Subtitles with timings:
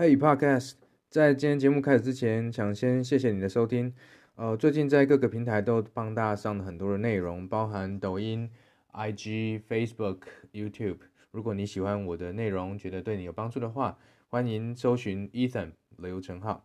[0.00, 0.72] Hey Podcast，
[1.10, 3.92] 在今天节目开始之前，想先谢谢你的收听。
[4.34, 8.48] 呃，最近在各个平台都帮大家上了很多的内容，包含抖音、
[8.94, 10.20] IG、Facebook、
[10.54, 11.00] YouTube。
[11.32, 13.98] 如果你喜欢我的内容，觉得对你有帮助的话，
[14.30, 16.64] 欢迎搜寻 Ethan 刘成浩。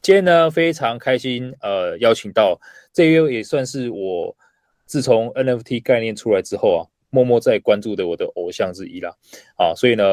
[0.00, 2.60] 今天呢，非常开心，呃，邀请到
[2.92, 4.36] 这一位也算是我
[4.86, 9.12] 自从 NFT 概念出来之后啊，默默在关注的我的偶像之一啦。
[9.56, 10.04] 啊，所以呢。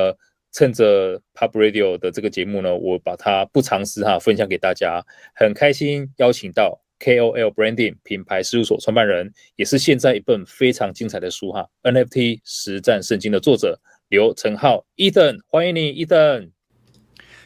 [0.52, 5.04] 趁着 Pub Radio 的这个节目呢，我把它不藏私哈分享给大家，
[5.36, 11.68] 很开心邀请到 KOL Branding 品牌事务所创办人，也是现在一本非常精彩的书哈。
[11.83, 13.79] NFT 实战圣经的作者
[14.10, 14.86] 刘成浩。
[14.97, 16.50] Ethan，欢迎你 Ethan。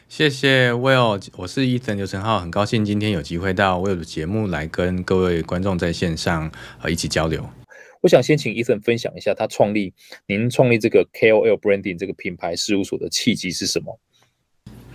[0.08, 6.50] 谢谢 Will，我是 Ethan 刘成浩，很高兴今天有机会到 Will 的节目来跟各位观众在线上
[6.82, 7.48] 呃一起交流。
[8.04, 9.94] 我想先请 Ethan 分享一下他创立，
[10.26, 13.98] 您创立这个 KOL Branding 这个品牌事务所的契机是什么？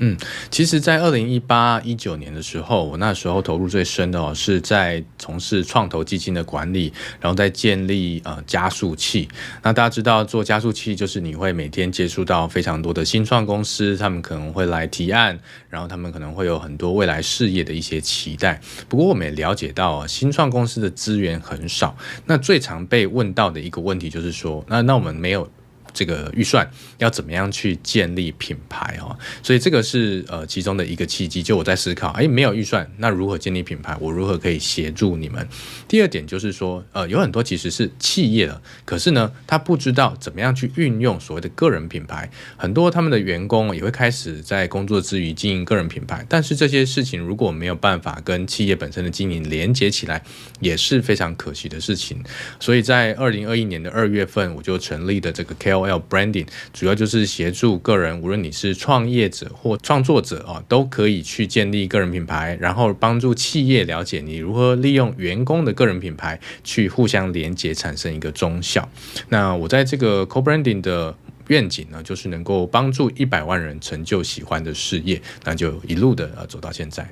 [0.02, 0.18] 嗯，
[0.50, 9.28] 其实，在二零一八一九年的时候，我那时候投入最深的哦，是在从事创投基金的管理，然后在建立呃加速器。
[9.62, 15.38] 那大家知道，做加速器就是你会每天接触到非常多的新创公司，他们可能会来提案，
[15.70, 18.62] 然后他们可能会有很多未来事业的一些期待。
[18.88, 21.96] 不过，我们也了解到啊，新创公司的资源很少。
[22.26, 25.50] 那最常被问到的一个问题就是说，那那我们没有。
[25.94, 29.18] 这个预算要怎么样去建立品牌哦？
[29.42, 31.44] 所以这个是呃其中的一个契机。
[31.44, 33.98] 就我在思考，哎，没有预算，那如何建立品牌？
[34.00, 35.48] 我如何可以协助你们？
[35.88, 42.30] 第二点就是说，呃，有很多其实是企业的，可是呢，他不知道怎么样去运用所谓的个人品牌。
[42.56, 50.22] 很多他们的员工也会开始在工作之余经营个人品牌，但是这些事情如果没有办法跟企业本身的经营连接起来，
[50.60, 52.22] 也是非常可惜的事情。
[52.60, 55.89] 所以在二零二一年的二月份，我就成立的这个 KOL。
[55.90, 68.88] KOL Branding 主要就是协助个人，无论你是创业者或创作者啊，都可以去建立个人品牌，然后帮助企业了解你如何利用员工的个人品牌去互相连接，产生一个综效。
[69.30, 71.16] 那我在这个 Co-Branding 的
[71.48, 77.08] 愿景呢，就是能够帮助一百万人成就喜欢的事业，那就一路的呃走到现在。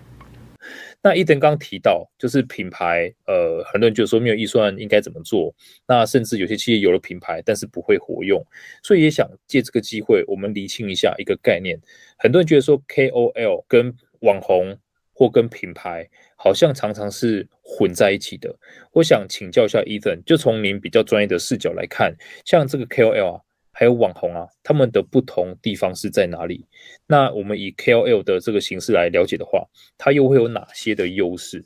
[1.03, 5.53] 那 Ethan 刚提到，就是品牌，呃，很多人就说没有预算应该怎么做？
[5.87, 8.43] 那甚至有些企业有了品牌，但是不会活用，
[8.83, 11.79] 所以也想借这个机会，我们厘清一下一个概念。
[12.17, 14.77] 很多人觉得说 KOL 跟网红
[15.13, 18.53] 或跟品牌好像常常是混在一起的。
[18.91, 23.41] 我想请教一下 Ethan，就从您比较专业的视角来看，像这个 KOL 啊。
[23.79, 26.65] 还有网红啊，他们的不同地方是在哪里？
[27.05, 29.67] 那我们以 KOL 的这个形式来了解的话，
[29.99, 31.63] 它又会有哪些的优势？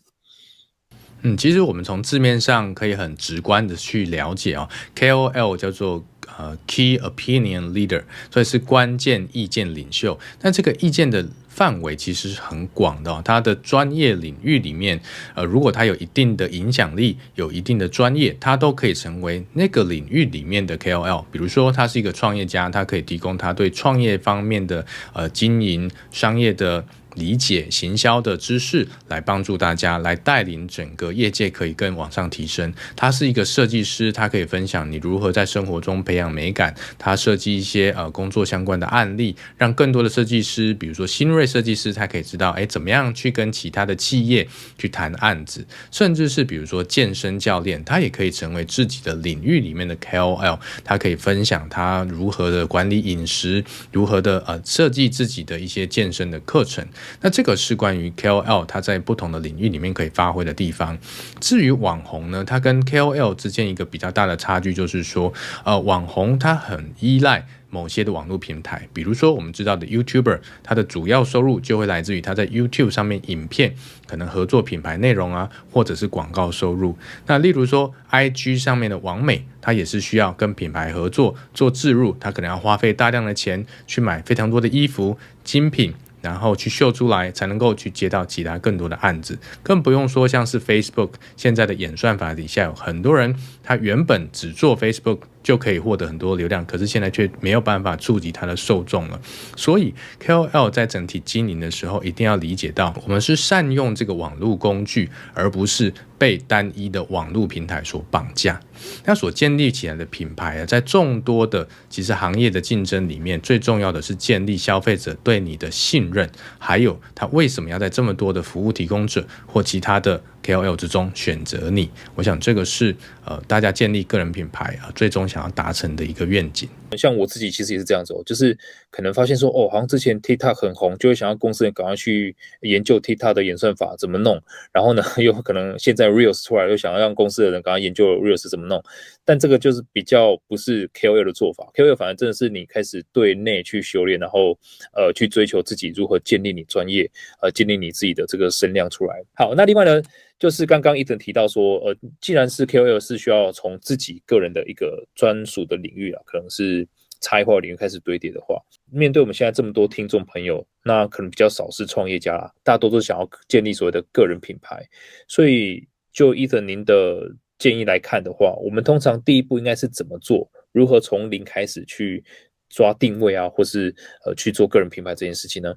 [1.21, 6.05] 嗯，其实我们从字面上可以很直观的去了解啊，KOL 叫做。
[6.37, 10.19] 呃，Key Opinion Leader，所以是关键意见领袖。
[10.39, 15.01] 但这个意见的范围其实是很广的哦，他的专业领域里面，
[15.35, 21.25] 呃，如果他有一定的影响力，有一定的专业，他都可以成为那个领域里面的 KOL。
[21.31, 26.85] 比如说，他是一个创业家，他可以提供他对创业方面的呃经营商业的。
[27.15, 32.73] 理解行销的知识，来帮助大家，来带领整个业界可以更往上提升。
[32.95, 36.73] 他是一个设计师，他可以分享你如何在生活中培养美感。
[36.97, 44.47] 他设计一些呃工作相关的案例，让更多的设计师，比如说新锐设计师，他可以知道哎怎么样去跟其他的企业
[44.77, 56.85] 去谈案子，甚至是比如说健身教练，他也可以成为自己的领域里面的 KOL，他可以分享他如何的管理饮食，如何的呃设计自己的一些健身的课程。
[57.21, 60.97] 那这个是关于 KOL 它在不同的领域里面可以发挥的地方。
[61.39, 73.73] 至于网红呢，它跟 KOL 之间一个比较大的差距就是说，呃，网红它很依赖某些的网络平台，比如说我们知道的 YouTuber，它的主要收入就会来自于他在 YouTube 上面影片
[74.05, 76.97] 可能合作品牌内容啊，或者是广告收入。
[77.27, 85.93] 那例如说 IG 上面的网美，它也是需要跟品牌合作做置入，它可能要花费大量的钱去买非常多的衣服精品。
[86.21, 99.19] 然后去秀出来，才能够去接到其他更多的案子，更不用说像是 Facebook 现在的演算法底下有很多人，他原本只做 Facebook 就可以获得很多流量，可是现在却没有办法触及他的受众了。
[99.55, 99.93] 所以
[100.23, 108.59] KOL 在整体经营的时候，一定要理解到，我们是善用这个网络工具，而不是被单一的网络平台所绑架。
[109.05, 121.89] 那所建立起来的品牌啊，在众多的其实行业的竞争里面，最重要的是建立消费者对你的信任，还有他为什么要在这么多的服务提供者或其他的 KOL 之中选择你。
[122.15, 122.95] 我想这个是
[123.25, 126.67] 呃大家建立个人品牌啊最终想要达成的一个愿景。
[126.97, 128.57] 像我自己其实也是这样子哦，就是
[128.89, 134.41] 可能发现说哦，好像之前 TikTok 很红，就会想要公司人赶快去研究 TikTok 的演算法怎么弄。
[134.73, 138.83] 然后呢， 又可能现在 Reels 出来，又想要让公司的人赶快研究 Reels 怎么弄。
[139.23, 144.57] 但这个就是比较不是 KOL 的做法，KOL 反而真的是你开始对内去修炼，然后
[144.93, 147.09] 呃去追求自己如何建立你专业，
[147.41, 149.23] 呃建立你自己的这个声量出来。
[149.35, 150.01] 好，那另外呢，
[150.41, 156.87] 就是刚刚伊藤提到说，呃，既然是 KOL 是需要从自己个人的一个专属的领域啊，可能是
[157.19, 158.59] 差异化领域开始堆叠的话，
[158.89, 164.83] 面对我们现在这么多听众朋友，那可能比较少是创业家，大多都想要建立所谓的个人品牌，
[165.27, 167.31] 所以就伊藤您的。
[167.61, 170.49] 建议来看的话，我们通常第一步应该是怎么做？
[170.71, 172.23] 如何从零开始去
[172.69, 173.93] 抓定位啊，或是
[174.25, 175.71] 呃去做个人品牌这件事情呢？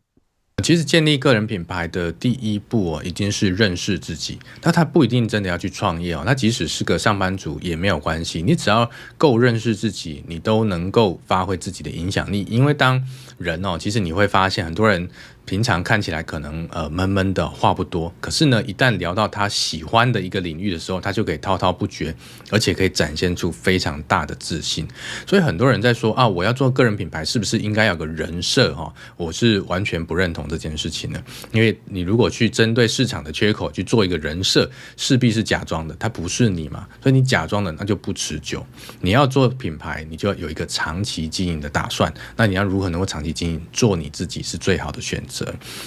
[0.63, 4.39] 其实建立个人品牌的第一步哦，已经是认识自己。
[4.63, 8.41] 那他不一定真的要去创业哦，他即使是个上班族也没有关系。
[8.41, 12.47] 你只要够认识自己，你都能够发挥自己的影响力。
[12.49, 13.05] 因为当
[13.37, 15.11] 人哦，其实你会发现很多人。
[15.47, 22.15] 平常看起来可能呃闷闷的话不多，可是呢，一旦聊到他喜欢的一个领域的时候，他就可以滔滔不绝，
[22.51, 24.89] 而且可以展现出非常大的自信。
[25.27, 28.93] 所以很多人在说啊，我要做个人品牌，是不是应该有个人设哈？
[29.17, 38.65] 我是完全不认同这件事情的，因为你如果去针对市场的缺口去做一个人设，势必是假装的，他不是你嘛，所以你假装的那就不持久。
[39.01, 42.13] 你要做品牌，你就要有一个长期经营的打算。
[42.37, 43.61] 那你要如何能够长期经营？
[43.73, 45.34] 做你自己是最好的选择。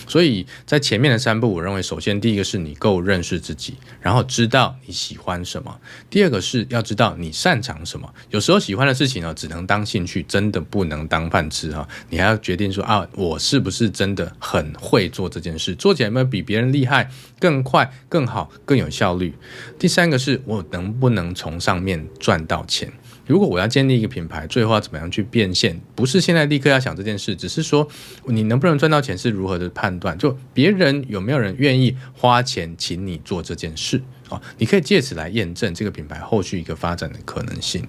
[0.07, 5.71] 所以在前面的三步，我认为首先第一个是你够认识自己，然后知道你喜欢什么；
[6.09, 8.11] 第二个是要知道你擅长什么。
[8.31, 11.87] 有时候喜欢的事情呢，只能当兴趣，真的不能当饭吃哈。
[12.09, 17.09] 你还要决定说啊，我是不是真的很会做这件事，做起来有没有比别人厉害、
[17.39, 19.33] 更快、更好、更有效率？
[19.77, 22.91] 第三个是我能不能从上面赚到钱。
[23.27, 25.79] 如果我要建立一个品牌，最后要怎么样去变现？
[25.93, 27.87] 不是现在立刻要想这件事，只是说
[28.25, 30.17] 你能不能赚到钱是如何的判断？
[30.17, 34.01] 就别人有没有人愿意花钱请你做这件事？
[34.29, 37.85] 哦，你可以借此来验证这个品牌后续一个发展的可能性。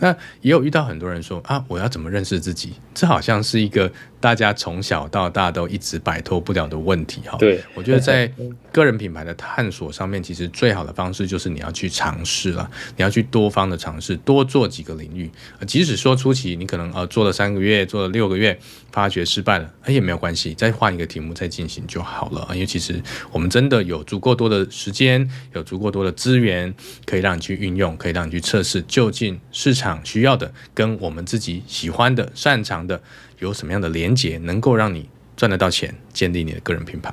[0.00, 0.10] 那
[0.40, 2.74] 也有遇到很多人说啊，我要怎么认识自己？
[2.94, 7.36] 这好像是一个大家从小到大都一直摆脱不了的问题哈。
[7.38, 8.30] 对，我觉得在
[8.72, 15.30] 个人品牌的探索上面，其实最好的方式就是你要去尝试了，你要去多方的尝试，多做几个领域。
[15.66, 18.58] 即使说初期你可能呃做了三个月，做了六个月，
[18.90, 22.48] 发觉失败了，哎也没有关系，再换一个题目再进行就好了。
[22.52, 26.74] 因为其实我们真的有足够多的时间，有足够多的资源，
[27.04, 33.00] 可以让你去运用，可以让你去测试，究竟市场需要的跟我们自己喜欢的、擅长的
[33.38, 37.10] 有什么样的连结，能够让你赚得到钱，建立你的个人品牌。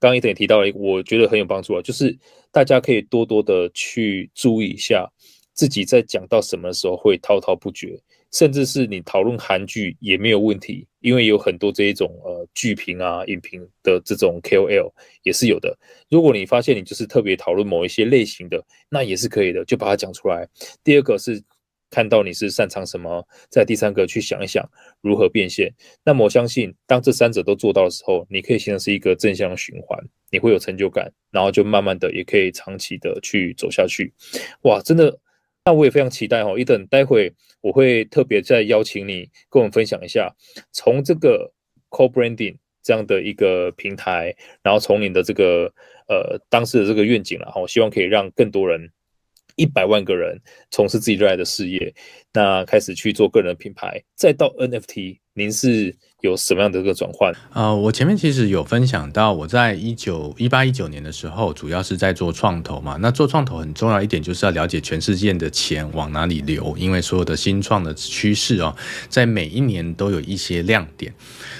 [0.00, 2.16] 刚刚一点也提到了，我觉得很有帮助啊，就是
[2.52, 5.10] 大家可以多多的去注意一下
[5.54, 8.00] 自己在讲到什么时候会滔滔不绝。
[8.32, 14.92] 甚至是你讨论韩剧也没有问题，因为有很多这一种呃剧评啊、影评的这种 KOL
[15.22, 15.76] 也是有的。
[16.10, 20.46] 如果你发现你就是特别讨论某一些类型的，那也是可以的，就把它讲出来。
[20.84, 21.42] 第二个是
[21.90, 24.62] 看到你是擅长什么，在第三个去想一想
[25.00, 25.72] 如何变现。
[26.04, 29.98] 那么我相信，当这三者都做到的时候，你可以形成是一个正向循环，
[30.30, 34.12] 你会有成就感，然后就慢慢的也可以长期的去走下去。
[34.64, 35.18] 哇，真的。
[35.68, 37.30] 那我也非常期待哈一等待会
[37.60, 40.34] 我会特别再邀请你跟我们分享一下，
[40.72, 41.52] 从这个
[41.90, 45.70] Co-branding 这样的一个平台，然后从你的这个
[46.08, 48.90] 呃当时的这个愿景了哈，我希望可以让更多人
[49.56, 50.40] 一百万个人
[50.70, 51.94] 从事自己热爱的事业，
[52.32, 55.94] 那开始去做个人品牌，再到 NFT，您是？
[56.20, 57.32] 有什么样的一个转换？
[57.52, 62.96] 呃，我前面其实有分享到，我在一九一八一九年的时候，主要是在做创投嘛。
[63.00, 68.74] 那做创投很重要一点，就是要了解全世界的钱往哪里流，因为所有的新创的趋势哦，
[69.08, 71.14] 在每一年都有一些亮点。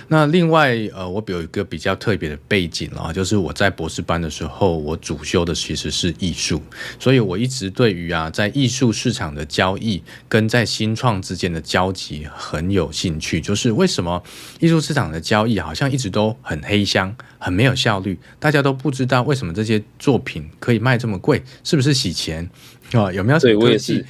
[0.09, 6.61] 那另外，呃，我有一个比较特别的背景啊，就是我在博士班的时候，我主修的其实是艺术，
[6.99, 14.23] 所以我一直对于啊，在艺术市场的交易跟在新创之间的交集很有兴趣，就是为什么？
[14.61, 22.49] 艺术市场的交易好像一直都很黑箱，很没有效率，大家都不知道为什么这些作品可以卖这么贵，是不是洗钱？
[22.95, 24.05] 哦，有没有什么科技？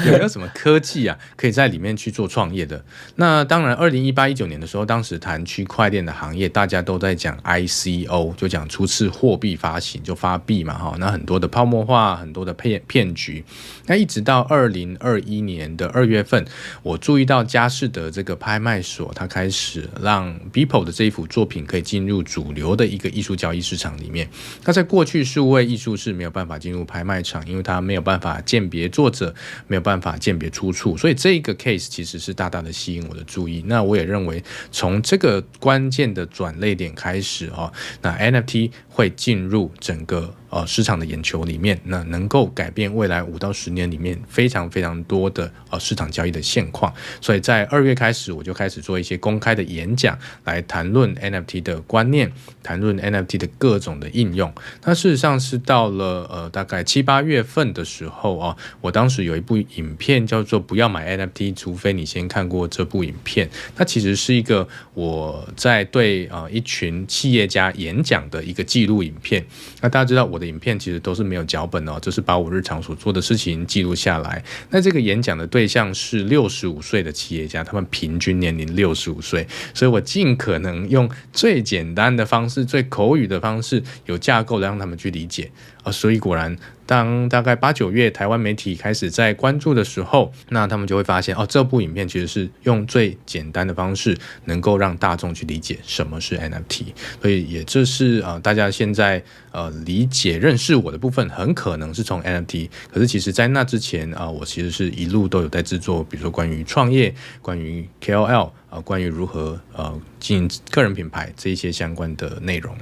[0.06, 2.82] 有没有什么科技啊，可以在里面去做创业的？
[3.16, 10.96] 那当然，二零一八一九年的时候，当时谈区块链的行业，大家都在讲 ICO，就讲初次货币发行，就发币嘛，哈。
[10.98, 13.44] 那很多的泡沫化，很多的骗骗局。
[13.86, 16.46] 那一直到二零二一年的二月份，
[16.82, 24.28] 我注意到佳士得这个拍卖所，它开始让 Beeple 的这一幅作品可以进入主流的一个艺术交易市场里面。
[24.64, 29.34] 那在过去，数位艺术是没有办法进入拍卖场，因为它没有办法鉴别作者，
[29.66, 33.62] 没有办法鉴别出处，所以这个 case 其实是大大的吸引我的注意。
[33.66, 37.72] 那我也认为，从这个关键的转类点开始哈，
[38.02, 40.34] 那 NFT 会进入整个。
[40.54, 46.94] 呃，市场的眼球里面，那能够改变未来五到十年里面非常非常多的呃市场交易的现况。
[47.20, 52.30] 所以在二月开始，我就开始做一些公开的演讲，来谈论 NFT 的观念，
[52.62, 54.54] 谈论 NFT 的各种的应用。
[54.84, 63.48] 那事实上是到了呃大概七八月份的时候啊，我当时有一部影片叫做《不要买 NFT，除非你先看过这部影片》。
[63.74, 69.44] 它其实是一个我在对呃一群企业家演讲的一个记录影片。
[69.80, 70.43] 那大家知道我的。
[70.44, 74.42] 影片其实都是没有脚本哦，就是把我日常所做的事情记录下来。
[74.70, 85.50] 那这个演讲的对象是六十五岁的企业家，他们平均年龄六十五岁，所以我尽可能用最简单的方式、最口语的方式，有架构的让他们去理解
[85.82, 85.90] 啊。
[85.90, 86.56] 所以果然。
[86.86, 96.86] 当大概八九月台湾媒体开始在关注的时候，那他们就会发现哦，这部影片其实是用最简单的方式，能够让大众去理解什么是 NFT。
[97.22, 99.22] 所以也就是呃，大家现在
[99.52, 102.68] 呃理解认识我的部分，很可能是从 NFT。
[102.92, 112.76] 可是其实在那之前啊、我其实是一路都有在制作，比如说关于创业、关于 KOL 啊、关于如何呃经营个人品牌这一些相关的内容。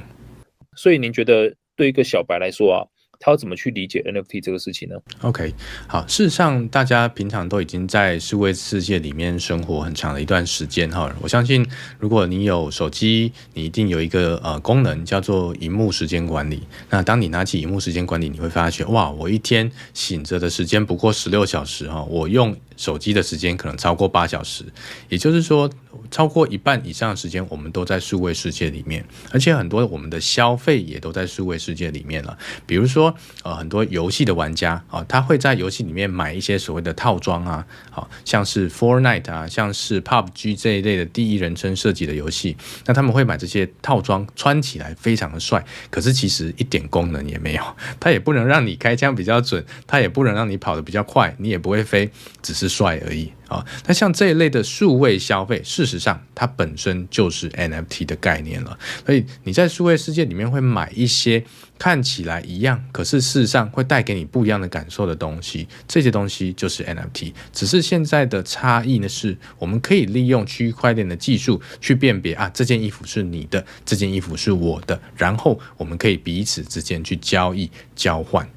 [0.74, 2.86] 所以您觉得对一个小白来说啊？
[3.24, 5.54] 他要怎么去理解 NFT 这个事情呢？OK，
[5.86, 11.14] 好，事实上，大家平常都已经在数位世界里面生活很长的一段时间哈。
[11.20, 11.64] 我相信，
[12.00, 16.64] 如果你有手机，你一定有一个呃功能叫做荧幕时间管理。
[16.90, 24.64] 那当你拿起荧幕时间管理，你会发现，哇，我一天醒着的时间不过十六小时哈，我用手机的时间可能超过八小时，
[25.08, 25.70] 也就是说，
[26.10, 32.36] 超过一半以上的时间我们都在数位世界里面，而且很多我们的消费也都在数位世界里面了。
[32.66, 47.62] 比如说，呃，很多游戏的玩家啊，他会在游戏里面买一些所谓的套装啊，好像是 Fortnite 啊，像是 PUBG 这一类的第一人称射击的游戏，那他们会买这些套装，穿起来非常的帅，可是其实一点功能也没有，
[48.00, 52.10] 它也不能让你开枪比较准，它也不能让你跑得比较快，你也不会飞，
[52.42, 52.71] 只是。
[52.72, 53.64] 帅而已啊！
[53.86, 58.78] 那像这一类的数位消费，事实上它本身就是 NFT 的概念了。
[59.04, 61.44] 所以你在数位世界里面会买一些
[61.78, 67.34] 看起来一样，可是事实上会带给你不一样的感受的东西，这些东西就是 NFT。
[67.52, 78.48] 只是现在的差异呢，是我们可以利用区块链的技术去辨别啊，这件衣服是你的，这件衣服是我的，然后我们可以彼此之间去交易交换。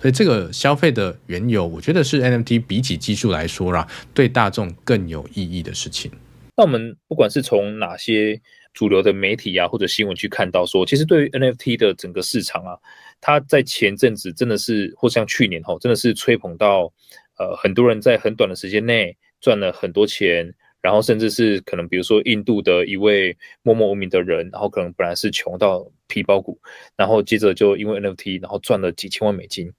[0.00, 6.10] 所以这个消费的缘由，我觉得是 NFT 比起技术来说啦，对大众更有意义的事情。
[6.56, 8.40] 那我们不管是从哪些
[8.74, 12.76] 主流的媒体啊，或者新闻去看到说，其实对于 NFT 的整个市场啊，
[13.20, 16.92] 它在前阵子真的是，或像去年哈，真的是吹捧到，
[17.38, 20.54] 呃，很多人在很短的时间内赚了很多钱。
[20.82, 26.60] 然后甚至是可能，比如说印度的一位默默无名的人，然后可能本来是穷到皮包骨，
[26.96, 29.72] 然后接着就因为 NFT，然后赚了几千万美金。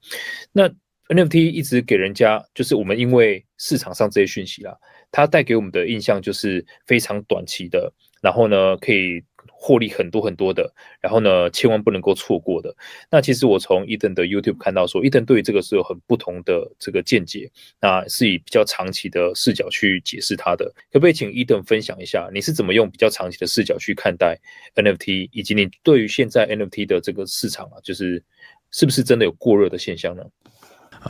[0.50, 0.68] 那
[1.08, 4.76] NFT 一直给人家就是我们因为市场上这些讯息啦，
[5.12, 9.22] 它带给我们的印象就是非常短期的，然后呢可以。
[9.56, 10.70] 获利很多很多的，
[11.00, 12.74] 然后呢，千万不能够错过的。
[13.10, 20.66] 那其实我从伊登的 YouTube 看到说伊登对于这个是有很不同的这个见解，那是以比较长期的视角去解释它的。
[20.92, 24.38] 可不可以请伊登分享一下，你是怎么用比较长期的视角去看待
[24.74, 28.22] NFT，以及你对于现在 NFT 的这个市场啊，就是
[28.70, 30.22] 是不是真的有过热的现象呢？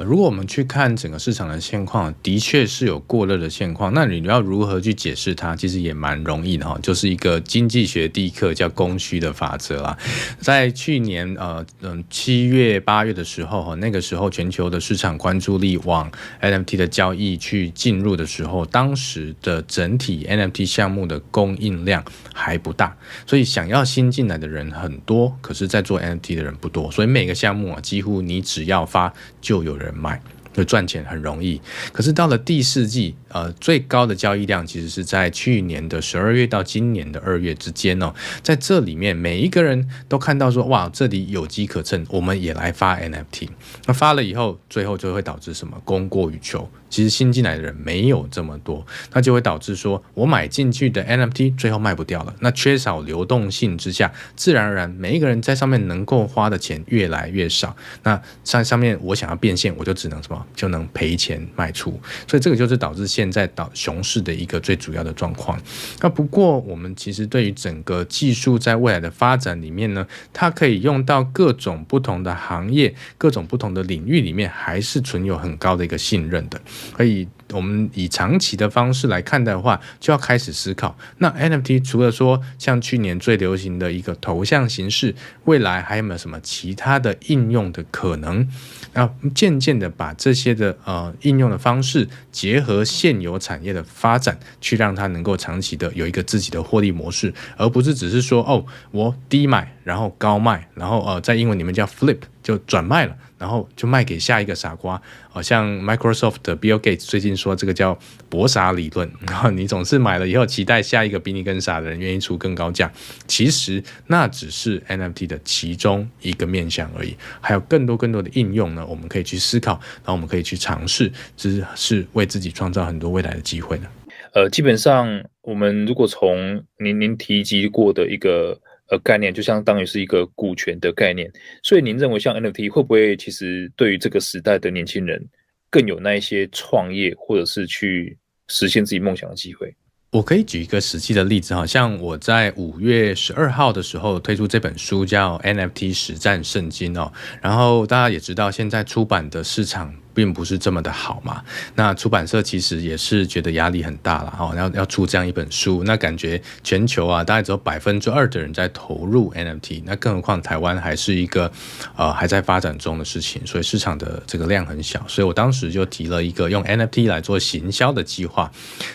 [0.01, 3.95] 如果我们去看整个市场的现况，的确是有过热的现况。
[3.95, 5.55] 那你要如何去解释它？
[5.55, 9.97] 其实也蛮容易的哈，就是一个经济学第一课叫供需的法则啦。
[10.41, 16.11] 在去年呃嗯七月八月的时候哈，那个时候全球的市场关注力往
[16.41, 22.97] NFT 的交易去进入的时候，当时的整体 NFT 项目的供应量还不大，
[23.27, 29.84] 所以想要新进来的人很多，可是在做 NFT 的人不多，所以每个项目啊，几乎你只要发就有人。
[29.85, 30.21] 人脉
[30.53, 31.61] 就赚钱很容易，
[31.93, 43.49] 可是到了第四季，呃，最高的交易量其实是在去年的十二月到今年的二月之间哦，在这里面每一个人都看到说，哇，这里有机可乘，我们也来发 NFT。
[43.87, 45.77] 那发了以后，最后就会导致什么？
[45.85, 46.71] 供过于求。
[46.95, 52.33] 其实新进来的人没有这么多，那就会导致说我买进去的 NFT 最后卖不掉了。
[52.39, 57.75] 那缺少流动性之下，自然而然每一个人在上面能够花的钱越来越少。
[58.05, 62.01] 那上上面我想要变现，我就只能什么，就能赔钱卖出。
[62.29, 65.61] 所以这个就是导致现在导熊市的一个最主要的状况。
[66.01, 76.61] 那不过我们其实对于整个技术在未来的发展里面呢，它可以用到各种不同的行业、各种不同的领域里面，还是存有很高的一个信任的。
[76.93, 85.15] 可以我们以长期的方式来看待的话，就要开始思考，那 NFT 除了说像去年最流行的一个头像形式，
[85.45, 88.49] 未来还有没有什么其他的应用的可能？
[88.93, 103.17] 然后渐渐的把这些的呃应用的方式结合现有产业的发展，去让它能够长期的有一个自己的获利模式，而不是只是说哦，我低买然后高卖，然后呃在英文里面叫 flip 就转卖了。
[103.37, 104.99] 然后就卖给下一个傻瓜，
[105.29, 107.99] 好像 Microsoft 的 Bill Gates 最近说这个叫
[108.31, 112.91] 博傻理论，然后你总是买了以后期待下一个比你更傻的人愿意出更高价，
[113.27, 123.87] 其实那只是 NFT 的其中一个面向而已，还有更多更多的应用呢，我们可以去思考，然后我们可以去尝试，只是为自己创造很多未来的机会呢。
[124.33, 128.59] 呃，基本上我们如果从您您提及过的一个。
[128.91, 135.27] 呃，概念就相当于是一个股权的概念，所以您认为像 NFT 会不会其实对于这个时代的年轻人
[135.71, 138.17] 更有那一些创业或者是去
[138.49, 139.75] 实现自己梦想的机会？
[140.11, 147.11] 我可以举一个实际的例子哈，像我在五月十二号的时候推出这本书叫 NFT 实战圣经哦，
[147.41, 149.95] 然后大家也知道现在出版的市场。
[150.15, 151.43] 并不是这么的好嘛，
[151.75, 161.51] 那出版社其实也是觉得压力很大了哈，要要出这样一本书，那感觉全球啊大概只有百分之二的人在投入 NFT，那更何况台湾还是一个
[161.97, 168.51] 呃还在发展中的事情，所以市场的这个量很小，所以我当时就提了一个用 NFT 来做行销的计划。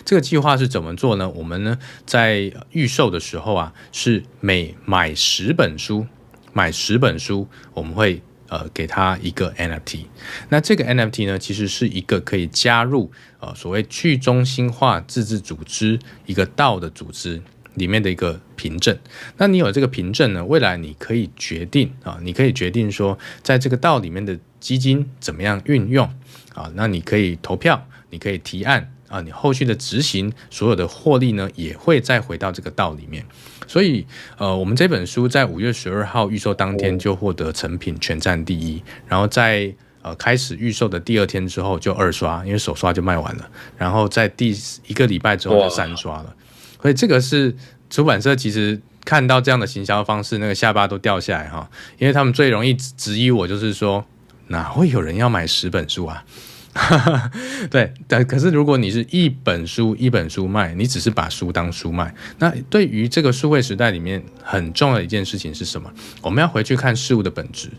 [0.05, 1.29] 这个计划是怎么做呢？
[1.29, 6.07] 我们呢在预售的时候啊，是每买十本书，
[6.53, 8.21] 买十本书我们会。
[8.49, 10.05] 呃，给他一个 NFT，
[10.49, 17.41] 那这个 NFT 呢，其实是一个可以加入呃所谓去中心化自治组织一个道的组织
[17.75, 18.97] 里面的一个凭证。
[19.37, 26.05] 那你有这个凭证呢，未来你可以决定啊，你可以决定说，在这个道里面的基金怎么样运用
[26.53, 28.91] 啊，那你可以投票，你可以提案。
[29.09, 33.25] 啊，你后续的执行所有的获利呢，也会再回到这个道里面。
[33.69, 34.03] 所以，
[34.39, 46.35] 呃，我们这本书在五月十二号预售当天就获得成品全站第一，然后在呃开始预售的第二天之后就二刷，因为首刷就卖完了，然后在第一个礼拜之后就三刷了。
[46.81, 47.55] 所以这个是
[47.91, 54.03] 出版社其实看到这样的行销方式，那个下巴都掉下来哈，因为他们最容易质疑我，就是说
[54.47, 56.25] 哪会有人要买十本书啊？
[56.73, 57.31] 哈 哈
[57.69, 65.91] 对，但可是如果你是一本书一本书卖，你只是把书当书卖，那对于这个数位时代里面很重要的一件事情是什么？
[66.21, 67.69] 我们要回去看事物的本质。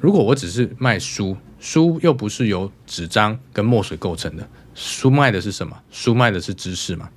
[0.00, 5.76] 如果我只是卖书，书又不是由纸张跟墨水构成的，书卖的是什么？
[5.90, 7.08] 书卖的是知识嘛。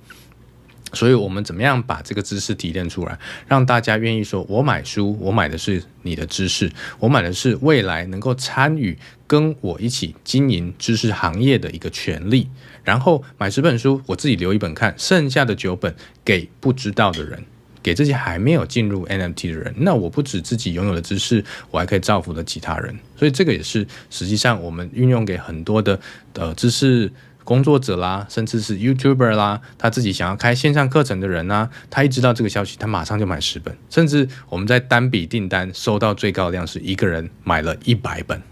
[0.94, 12.48] 所以，我们怎么样把这个知识提炼出来，让大家愿意说：“我买书，我买的是你的知识，我买的是未来能够参与跟我一起经营知识行业的一个权利。”
[12.84, 17.42] 然后买十本书，我自己留一本看，剩下的九本给不知道的人，
[17.82, 19.74] 给这些还没有进入 NFT 的人。
[19.78, 22.94] 那我不止自己拥有的知识，我还可以造福了其他人。
[23.16, 25.98] 所以，这个也是实际上我们运用给很多的
[26.34, 27.10] 呃知识。
[27.44, 38.42] 工作者啦，甚至是 YouTuber 啦，他自己想要开线上课程的人呐，他一知道这个消息，他马上就买十本，甚至我们在单笔订单收到最高量是一个人买了一百本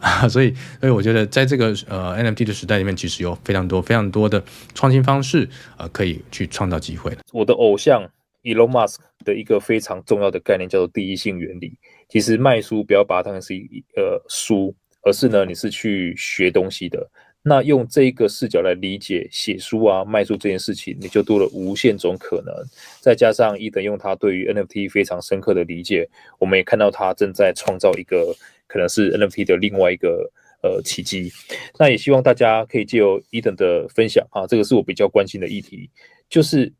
[0.00, 7.16] 啊， 所以，所以我觉得在这个呃 NFT 的时代里面，其实有非常多非常多的创新方式，呃，可以去创造机会。
[7.32, 8.06] 我的偶像
[8.42, 11.78] Elon Musk 的一个非常重要的概念叫做第一性原理。
[12.08, 17.08] 其实卖书不要把它当成是一呃书，而是呢，你是去学东西的。
[17.48, 22.52] 那用这个视角来理解写书啊、卖书这件事情，你就多了无限种可能。
[23.00, 26.08] 再加上伊登用他对于 NFT 非常深刻的理解，
[26.40, 28.34] 我们也看到他正在创造一个
[28.66, 30.28] 可能是 NFT 的另外一个
[30.64, 31.30] 呃奇迹。
[31.78, 35.88] 那也希望大家可以借由伊登的分享啊，这个是我比较关心的议题，
[36.28, 36.72] 就是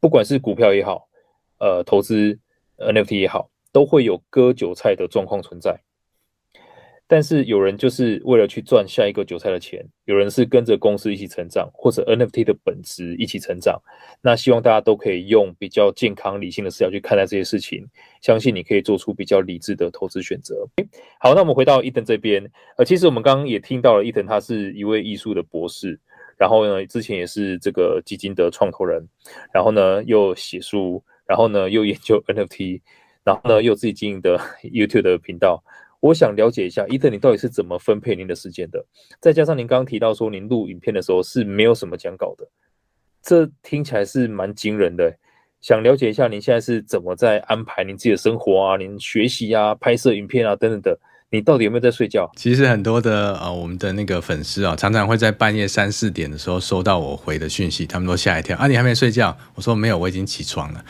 [0.00, 1.08] 不管是股票也好，
[1.60, 2.36] 呃，投资
[2.78, 5.80] NFT 也好，都会有割韭菜的状况存在。
[7.06, 13.78] 但是有人就是为了去赚下一个韭菜的钱，有人是跟着公司一起成长，或者 NFT 的本质一起成长。
[14.22, 17.86] 那希望大家都可以用比较健康、理性的视角去看待这些事情，
[18.22, 20.66] 相信你可以做出比较理智的投资选择。
[21.20, 22.42] 好，那我们回到伊藤这边，
[22.78, 26.00] 呃，其实我们刚刚也听到了，伊藤他是一位艺术的博士，
[26.38, 29.06] 然后呢，之前也是这个基金的创投人，
[29.52, 32.80] 然后呢又写书，然后呢又研究 NFT，
[33.22, 35.62] 然后呢又自己经营的 YouTube 的频道。
[36.04, 38.84] 我想了解一下，伊藤，你到底是怎么分配您的时间的？
[39.22, 42.46] 再加上您刚刚提到说，您录影片的时候是没有什么讲稿的，
[43.22, 45.10] 这听起来是蛮惊人的。
[45.62, 48.76] 想了解一下，您现在是怎么在安排您自己的生活啊？
[48.76, 51.00] 您学习啊、拍摄影片啊等等的。
[51.34, 52.30] 你到底有没有在睡觉？
[52.36, 58.68] 其实很多的呃，我们的那个粉丝啊，常常会在半夜三四点的时候收到我回的讯息，他们都吓一跳啊！
[58.68, 59.36] 你还没睡觉？
[59.56, 60.84] 我说没有，我已经起床了。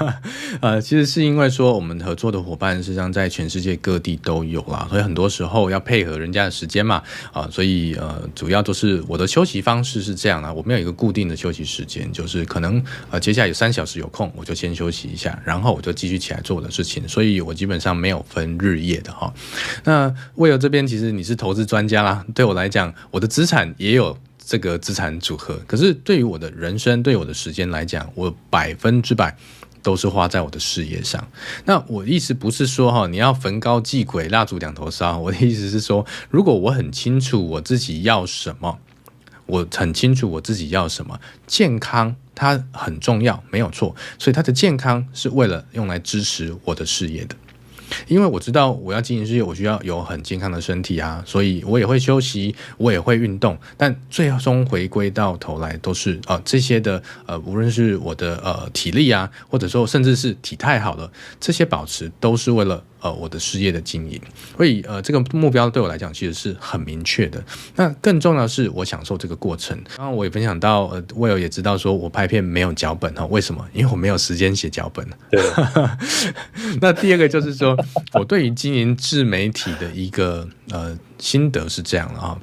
[0.60, 19.32] 呃，其实是因为说我们合作的伙伴实际上在全世界各地都有啦，所以很多时候要配合人家的时间嘛啊、所以呃，主要都是我的休息方式是这样啊，我没有一个固定的休息时间，就是可能呃接下来有三小时有空，我就先休息一下，然后我就继续起来做我的事情，所以我基本上没有分日夜的哈。
[19.84, 25.60] 那 Will 这边其实你是投资专家啦，对我来讲，我的资产也有这个资产组合。
[25.66, 29.36] 可是对于我的人生，对我的时间来讲，我百分之百
[29.82, 31.26] 都是花在我的事业上。
[31.64, 35.18] 那我意思不是说哈，你要焚高忌鬼，蜡烛两头烧。
[35.18, 38.78] 我的意思是说，如果我很清楚我自己要什么，
[39.46, 43.94] 我很清楚我自己要什么，健康它很重要，没有错。
[44.18, 47.34] 所以它的健康是为了用来支持我的事业的。
[48.06, 62.82] 因为我知道我要经营事业，我需要有很健康的身体啊，所以我也会休息，我也会运动，但最终回归到头来都是呃这些的呃，无论是我的呃体力啊，或者说甚至是体态好了，这些保持都是为了。
[63.00, 64.20] 呃，我的事业的经营，
[64.56, 67.42] 所以呃，这个目标对我来讲其实是很明确的。
[67.76, 69.78] 那更重要的是，我享受这个过程。
[69.96, 73.64] 然后我也分享到，呃，Will 也知道说我拍片没有脚本哈，为什么？
[73.72, 75.06] 因为我没有时间写脚本。
[75.30, 75.40] 对。
[76.80, 77.76] 那第二个就是说，
[78.14, 82.36] 我对于经营自媒体的一个呃心得是这样的啊，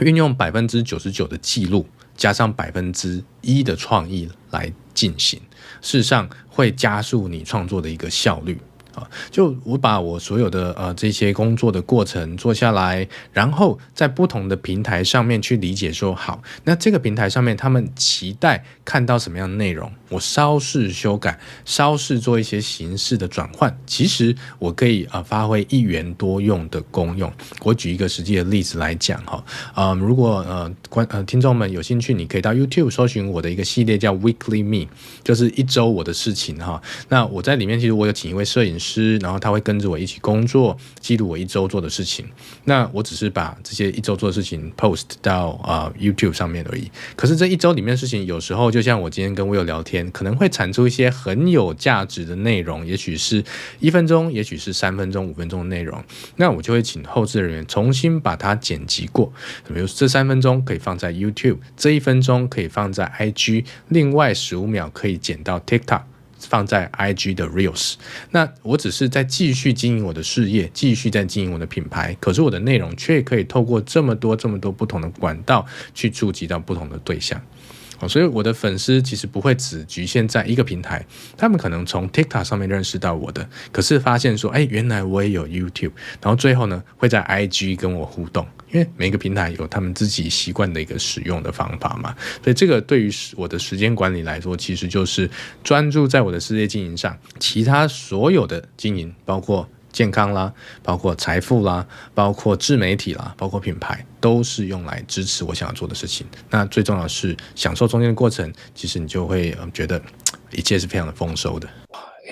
[0.00, 1.86] 运用百分之九十九的记录，
[2.16, 5.38] 加上百分之一的创意来进行，
[5.82, 8.58] 事实上会加速你创作的一个效率。
[8.96, 27.32] 啊，就我把我所有的呃这些工作的过程做下来，然后在不同的平台上面去理解说，好，那这个平台上面他们期待看到什么样的内容，我稍事修改，稍事做一些形式的转换，其实我可以啊、呃、发挥一元多用的功用。
[27.62, 34.88] 我举一个实际的例子来讲哈，啊、如果呃观呃听众们有兴趣，你可以到 YouTube 搜寻我的一个系列叫 Weekly Me，
[35.24, 36.80] 就是一周我的事情哈。
[37.08, 39.16] 那我在里面其实我有请一位摄影师。
[39.16, 42.26] 然后他会跟着我一起工作，记录我一周做的事情。
[42.64, 46.90] 那我只是把这些一周做的事情 post 到啊、呃、YouTube 上面而已。
[47.16, 53.44] 可是这一周里面的事情，有时候就像我今天跟 Will 聊天，可能会产出一些很有价值的内容，也许是
[53.80, 56.02] 一分钟，也许是三分钟、五分钟的内容。
[56.36, 59.32] 那我就会请后制人员重新把它剪辑过。
[59.66, 66.02] 比如这三分钟可以放在 YouTube，这一分钟可以放在 IG，另外十五秒可以剪到 TikTok。
[66.38, 67.94] 放在 IG 的 Reels，
[68.30, 77.40] 那我只是在继续经营我的事业，继续在经营我的品牌，可是我的内容却可以透过这么多、这么多不同的管道去触及到不同的对象。
[78.00, 81.04] 哦所以我的粉丝其实不会只局限在一个平台，
[81.36, 88.46] 他们可能从 TikTok 上面认识到我的，可是发现说，哎，原来我也有 YouTube，然后最后呢，会在 IG 跟我互动。
[88.72, 95.30] 因为每个平台有他们自己习惯的一个使用的方法嘛，所以这个对于我的时间管理来说，其实就是
[95.62, 106.26] 专注在我的事业经营上，其他所有的经营，包括健康啦，包括财富啦，包括自媒体啦，包括品牌，都是用来支持我想要做的事情。
[106.50, 109.98] 那最重要的是享受中间的过程，其实你就会觉得
[110.52, 111.66] 一切是非常的丰收的。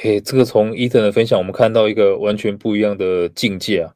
[0.03, 3.91] 嘿，这个从伊藤的分享，我们看到一个完全不一样的境界啊。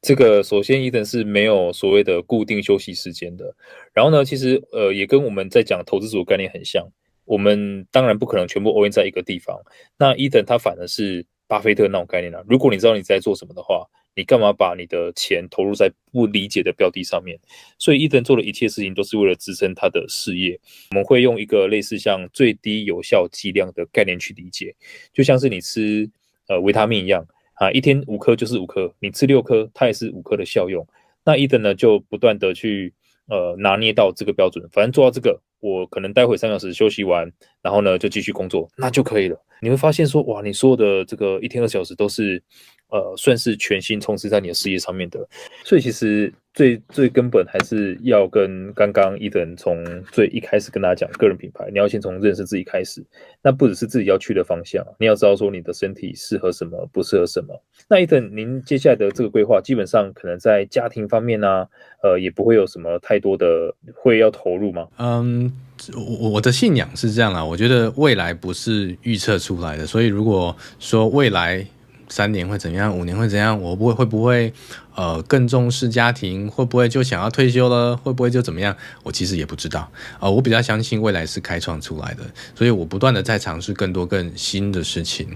[0.00, 3.52] 这个首先，伊藤是没有所谓的固定休息时间的。
[3.92, 6.86] 然后呢，其实呃，也跟我们在讲投资组的概念很像。
[7.24, 9.58] 我们当然不可能全部 all in 在一个地方。
[9.98, 12.40] 那伊藤他反而是巴菲特那种概念啊。
[12.48, 13.84] 如果你知道你在做什么的话，
[14.14, 17.38] 你干嘛把你的钱投入在不理解的标的上面？
[17.78, 20.60] 所以伊藤做的一切事情都是为了支撑他的事业。
[20.90, 24.74] 我们会用一个类似像最低有效剂量的概念去理解，
[25.12, 26.08] 就像是你吃
[26.48, 27.26] 呃维他命一样。
[27.54, 30.86] 啊，一天五颗就是五颗，你吃六颗，它也是五颗的效用。
[31.24, 32.94] 那伊藤呢，就不断的去
[33.28, 37.30] 呃拿捏到这个标准，反正做到这个，我可能待会三小时休息完，
[37.62, 39.40] 然后呢就继续工作，那就可以了。
[39.60, 42.42] 你会发现说，哇，你所有的这个一天二小时都是。
[42.90, 45.20] 呃，算是全心充斥在你的事业上面的，
[45.62, 53.00] 所以其实最最根本还是要跟刚刚伊藤从最一开始跟大家讲个人品牌，你要先从认识自己开始。
[53.40, 57.62] 那不只是自己要去的方向，你要知道说你的身体适合什么，不适合什么。
[57.88, 61.64] 那伊藤您接下来的这个规划，基本上可能在家庭方面呢、
[62.02, 64.88] 呃，也不会有什么太多的会要投入吗？
[64.98, 65.52] 嗯，
[65.94, 71.64] 我我的信仰是这样啦，我觉得未来不是预测出来的，所以如果说未来。
[72.08, 72.96] 三年会怎样？
[72.96, 73.60] 五年会怎样？
[73.60, 74.52] 我不会会不会
[74.94, 76.50] 呃更重视家庭？
[76.50, 77.96] 会不会就想要退休了？
[77.96, 78.76] 会不会就怎么样？
[79.02, 79.90] 我其实也不知道。
[80.18, 82.22] 呃，我比较相信未来是开创出来的，
[82.54, 85.28] 所以我不断的在尝试更多更新的事情。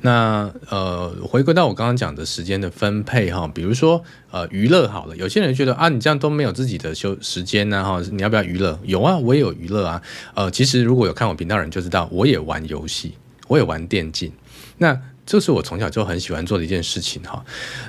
[0.00, 8.78] 那呃，回归到我刚刚讲的时间的分配哈，比如说呃娱乐好了，有些人觉得啊，你这样都没有自己的休时间呢哈，你要不要娱乐？
[8.84, 10.02] 有啊，我也有娱乐啊。
[10.34, 13.14] 呃，其实如果有看我频道的人就知道，我也玩游戏，
[13.48, 14.32] 我也玩电竞。
[14.78, 17.42] 那这是我从小就很喜欢做的一件事情哈，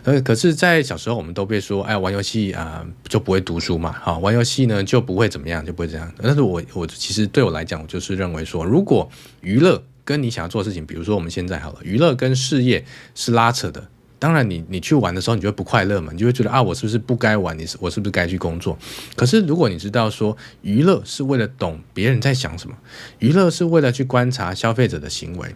[0.04, 6.10] 呃，可是，在小时候我们都被说，哎，玩游戏啊、就不会读书嘛，哈，玩游戏呢就不会怎么样，就不会这样。
[6.22, 9.10] 但是我我其实对我来讲，我就是认为说，如果
[9.42, 13.86] 娱乐跟你想要做的事情，比如说我们现在好了，娱乐跟事业是拉扯的，
[14.18, 17.58] 当然你你去玩的时候，你就会不快乐嘛，你就会觉得啊，我是不是不该玩？
[17.60, 18.78] 你是我是不是该去工作？
[19.18, 22.78] 可是如果你知道说，娱乐是为了懂别人在想什么，
[23.20, 25.54] 娱乐是为了去观察消费者的行为。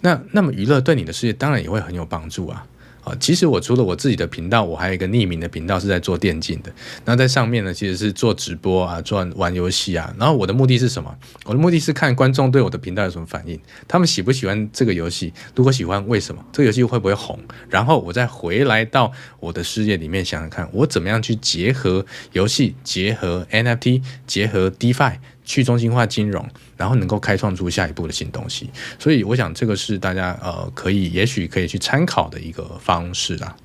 [0.00, 2.64] 那那么娱乐对你的事业当然也会很有帮助啊！
[3.04, 6.70] 啊，其实我除了我自己的频道，我还有一个匿名的频道是在做电竞的。
[7.06, 10.12] 那在上面呢，其实是做直播啊，做玩游戏啊。
[10.18, 11.16] 然后我的目的是什么？
[11.44, 15.32] 我的目的是看观众对我的频道有什么反应，他们喜不喜欢这个游戏？
[15.54, 16.44] 如果喜欢，为什么？
[16.52, 17.38] 这个游戏会不会红？
[17.70, 25.16] 然后我再回来到我的事业里面想想看，我怎么样去结合游戏，结合 NFT，结合 DeFi。
[25.48, 33.56] 去中心化金融，然后能够开创出下一步的新东西，所以我想这个是大家呃可以也许可以去参考的一个方式啦。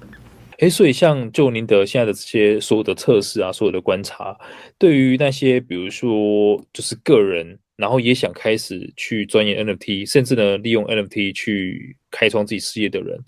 [0.59, 4.33] 诶，所以像就您的现在的这些所有的测试啊，所有的观察，
[4.77, 13.19] 对于那些比如说就是个人，然后也想开始去钻研 NFT，甚至呢利用 NFT 去开创自己事业的人。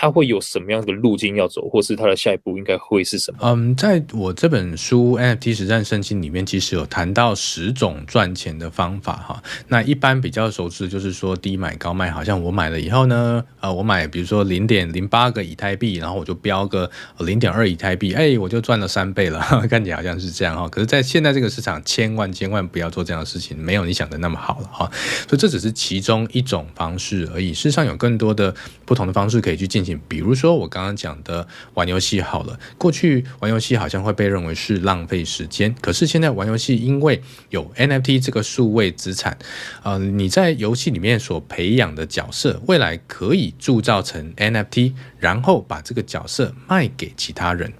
[0.00, 3.38] 他会有什么样的路径要走，或是他的下一步应该会是什么？
[3.42, 9.42] 嗯，在我这本书《NFT 实战圣经》里面，其实有谈到十种赚钱的方法哈。
[9.68, 20.66] 那一般比较熟知就是说低买高卖，好像我买了以后呢，呃，我买比如说零点零八个以太币，然后我就标个零点二以太币，哎，我就赚了三倍了， 看起来好像是这样哈。
[20.70, 24.90] 可是，在现在这个市场，千万千万不要做这样的事情，没有你想的那么好了哈。
[25.28, 28.54] 所以这只是其中一种方式而已，事实上有更多的
[28.86, 29.89] 不同的方式可以去进行。
[30.08, 39.38] 比如说我刚刚讲的玩游戏好了，过去玩游戏好像会被认为是浪费时间，可是现在玩游戏因为有 NFT 这个数位资产，
[39.82, 47.72] 呃，你在游戏里面所培养的角色，未来可以铸造成 NFT，然后把这个角色卖给其他人。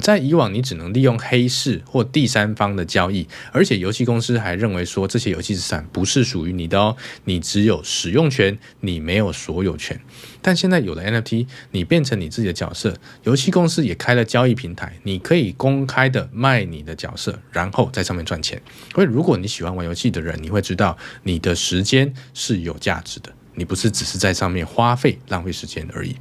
[0.00, 10.00] 在以往你只能利用黑市或第三方的交易，而且游戏公司还认为说这些游戏资产不是属于你的哦，你只有使用权，你没有所有权。
[10.40, 18.60] 但现在有了 NFT，你变成你自己的角色，游戏公司也开了交易平台，你可以公开的卖你的角色，然后在上面赚钱。
[18.94, 26.16] 所以如果你喜欢玩游戏的人，你会知道你的时间是有价值的，你不是只是在上面花费浪费时间而已。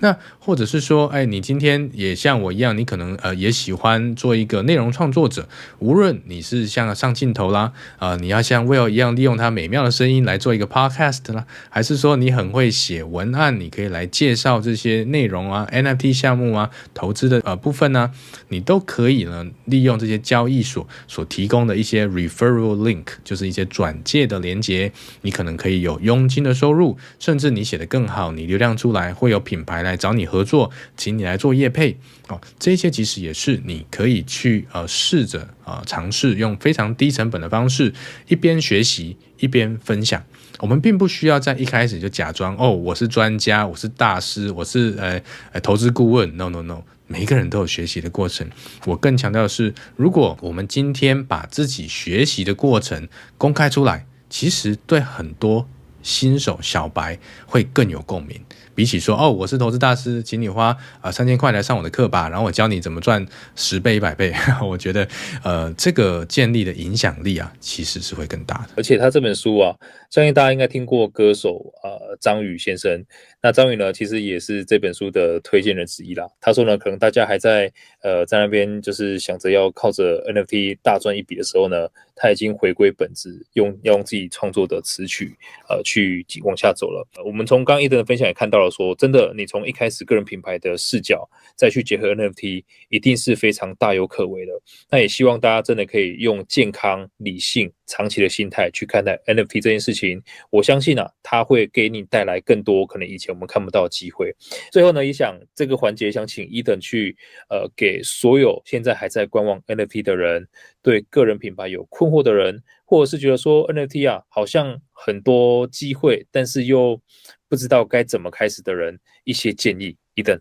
[0.00, 5.48] 那或者是说，哎，你今天也像我一样，你可能呃也喜欢做一个内容创作者。
[5.78, 18.10] 无论你是像上镜头啦，啊、呃，你要像 Will 一样利用他美妙的声音来做一个 Podcast 啦，还是说你很会写文案，你可以来介绍这些内容啊，NFT 项目啊，投资的呃部分呢、啊，
[18.48, 29.94] 你都可以呢利用这些交易所所提供的一些 Referral Link，就是一些转介的连接，你可能可以有佣金的收入，甚至你写得更好，你流量出来会有品牌来。
[30.04, 31.96] 找你合作，请你来做业配
[32.28, 37.94] 哦，这些其实也是你可以去呃试着啊尝试用非常低成本的方式，
[38.28, 40.22] 一边学习一边分享。
[40.58, 46.36] 我们并不需要在一开始就假装哦，我是专家，我是大师，我是呃呃投资顾问。
[46.36, 48.50] No No No，每一个人都有学习的过程。
[48.84, 55.68] 我更强调的是，如果我们今天把自己学习的过程公开出来，其实对很多。
[56.04, 58.38] 新手小白会更有共鸣。
[58.74, 64.32] 比起说哦，我是投资大师，请你花啊三千块来上我的课吧，然后我教你怎么赚十倍、一百倍，
[64.62, 65.06] 我觉得
[65.42, 68.70] 呃这个建立的影响力啊，其实是会更大的。
[68.76, 69.74] 而且他这本书啊，
[70.10, 73.04] 相信大家应该听过歌手呃张宇先生。
[73.44, 76.26] 那张宇呢，其实也是这本书的推荐人之一啦。
[76.40, 77.70] 他说呢，可能大家还在
[78.02, 85.36] 呃在那边就是想着要靠着 NFT 大赚一笔的时候呢，他已经回归本质，用要用自己创作的词曲
[85.68, 87.06] 呃去往下走了。
[87.22, 88.70] 我们从刚刚伊登的分享也看到了。
[88.70, 94.52] 说真的，你从一开始个人品牌的视角再去结合 NFT，一定是非常大有可为的。
[94.88, 100.22] 那也希望大家真的可以用健康、理性、长期的心态去看待 NFT 这件事情。
[100.48, 104.34] 我相信啊，它会给你带来更多可能以前我们看不到机会。
[104.70, 107.16] 最后呢，也想这个环节想请一等去
[107.50, 110.48] 呃，给所有现在还在观望 NFT 的人，
[110.80, 117.00] 对个人品牌有困惑的人，或者是觉得说 NFT 啊，好像很多机会，但是又
[117.48, 120.40] 不知道该怎么开始的人，一些建议，一等。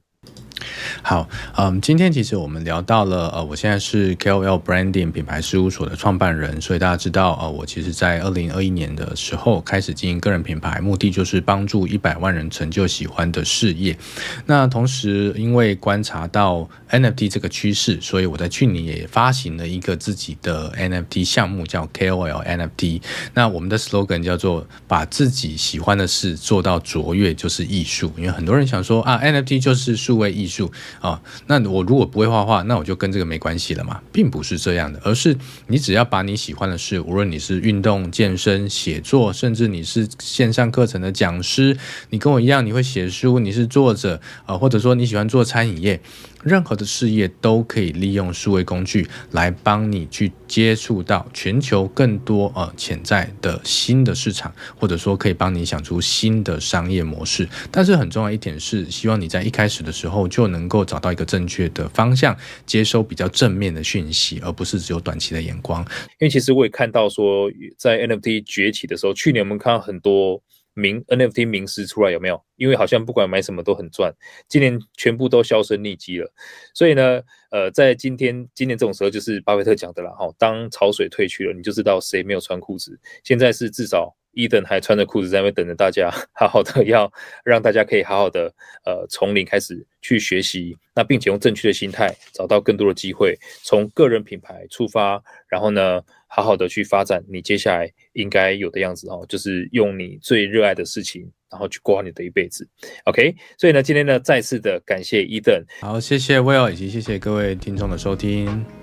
[1.02, 13.98] 好，嗯，今天其实我们聊到了，呃，我现在是 KOL Branding 品牌事务所的创办人，所以大家知道，呃，我其实在二零二一年的时候开始经营个人品牌，目的就是帮助一百万人成就喜欢的事业。
[14.46, 23.02] 那同时，因为观察到 NFT 这个趋势，所以我在去年也发行了一个自己的 NFT 项目，叫 KOL NFT。
[23.34, 30.62] 那我们的 slogan 叫做“把自己喜欢的事做到卓越就是艺术”，因为很多人想说啊，NFT 就是数位艺术。
[30.99, 35.36] 啊、那我如果不会画画，那我就跟这个没关系了嘛，并不是这样的，而是
[35.67, 41.78] 你只要把你喜欢的事，无论你是运动、健身、写作，甚至你是线上课程的讲师，
[42.10, 46.02] 你跟我一样，你会写书，你是作者啊、或者说你喜欢做餐饮业。
[46.43, 57.47] 任何的事业都可以利用数位工具来帮你去接触到全球更多呃潜在的新的市场，或者说可以帮你想出新的商业模式。
[57.71, 65.82] 但是很重要一点是，希望你在一开始的时候就能够找到一个正确的方向，接收比较正面的讯息，而不是只有短期的眼光。
[66.19, 70.41] 因为其实我也看到说，在 NFT 崛起的时候，去年我们看到很多。
[70.74, 72.44] 名 NFT 名师出来有没有？
[72.56, 74.14] 因为好像不管买什么都很赚，
[74.48, 76.32] 今年全部都销声匿迹了。
[76.74, 83.00] 所以呢，呃，在今天今年这种时候，就是巴菲特讲的啦，哈，当潮水退去了，你就知道谁没有穿裤子。
[83.24, 84.16] 现在是至少。
[84.34, 87.12] 伊登还穿着裤子在那边等着大家， 好好的要
[87.43, 88.54] 让大家可以好好的
[88.86, 102.67] 呃从零开始去学习，那并且用正确的心态找到更多的机会，从个人品牌出发，然后呢好好的去发展你接下来应该有的样子哦，就是用你最热爱的事情，然后去过你的一辈子。
[103.06, 108.83] OK，所以呢今天呢再次的感谢伊登，好，谢谢 Will 以及谢谢各位听众的收听。